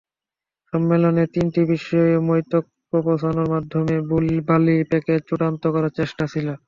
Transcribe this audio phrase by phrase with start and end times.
[0.73, 3.95] সম্মেলনে তিনটি বিষয়ে মতৈক্যে পৌঁছানোর মাধ্যমে
[4.49, 6.47] বালি প্যাকেজ চূড়ান্ত করার চেষ্টা ছিল।